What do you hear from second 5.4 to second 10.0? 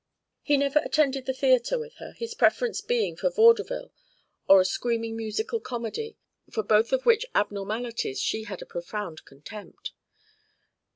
comedy, for both of which abnormalities she had a profound contempt.